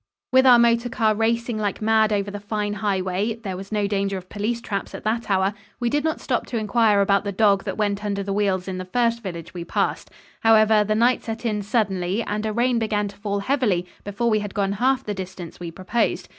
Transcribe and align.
With 0.31 0.47
our 0.47 0.57
motor 0.57 0.89
car 0.89 1.13
racing 1.13 1.59
like 1.59 1.79
mad 1.79 2.11
over 2.11 2.31
the 2.31 2.39
fine 2.39 2.73
highway 2.73 3.35
there 3.35 3.55
was 3.55 3.71
no 3.71 3.85
danger 3.85 4.17
of 4.17 4.29
police 4.29 4.59
traps 4.59 4.95
at 4.95 5.03
that 5.03 5.29
hour 5.29 5.53
we 5.79 5.91
did 5.91 6.03
not 6.03 6.19
stop 6.19 6.47
to 6.47 6.57
inquire 6.57 7.01
about 7.01 7.23
the 7.23 7.31
dog 7.31 7.65
that 7.65 7.77
went 7.77 8.03
under 8.03 8.23
the 8.23 8.33
wheels 8.33 8.67
in 8.67 8.79
the 8.79 8.85
first 8.85 9.21
village 9.21 9.53
we 9.53 9.63
passed. 9.63 10.09
However, 10.39 10.83
the 10.83 10.95
night 10.95 11.21
set 11.23 11.45
in 11.45 11.61
suddenly 11.61 12.23
and 12.23 12.47
a 12.47 12.51
rain 12.51 12.79
began 12.79 13.09
to 13.09 13.15
fall 13.17 13.41
heavily 13.41 13.85
before 14.03 14.31
we 14.31 14.39
had 14.39 14.55
gone 14.55 14.71
half 14.71 15.03
the 15.03 15.13
distance 15.13 15.59
we 15.59 15.69
proposed. 15.69 16.27